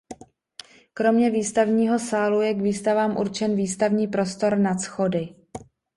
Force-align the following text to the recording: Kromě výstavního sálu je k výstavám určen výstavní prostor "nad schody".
Kromě 0.93 1.29
výstavního 1.31 1.99
sálu 1.99 2.41
je 2.41 2.53
k 2.53 2.61
výstavám 2.61 3.17
určen 3.17 3.55
výstavní 3.55 4.07
prostor 4.07 4.57
"nad 4.57 4.77
schody". 4.77 5.35